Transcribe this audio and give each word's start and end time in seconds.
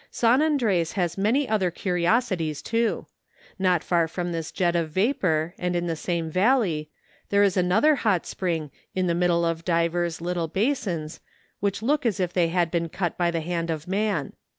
San 0.09 0.41
Andres 0.41 0.93
has 0.93 1.15
many 1.15 1.47
other 1.47 1.69
curiosities 1.69 2.63
too. 2.63 3.05
Not 3.59 3.83
far 3.83 4.07
from 4.07 4.31
this 4.31 4.51
jet 4.51 4.75
of 4.75 4.89
vapour, 4.89 5.53
and 5.59 5.75
in 5.75 5.85
the 5.85 5.95
same 5.95 6.31
valley, 6.31 6.89
there 7.29 7.43
is 7.43 7.55
another 7.55 7.93
hot 7.97 8.25
spring, 8.25 8.71
in 8.95 9.05
the 9.05 9.13
middle 9.13 9.45
of 9.45 9.63
divers 9.63 10.19
little 10.19 10.47
basins, 10.47 11.19
which 11.59 11.83
look 11.83 12.03
as 12.03 12.19
if 12.19 12.33
they 12.33 12.47
had 12.47 12.71
been 12.71 12.89
cut 12.89 13.15
by 13.15 13.29
the 13.29 13.41
hand 13.41 13.69
of 13.69 13.87
man. 13.87 14.33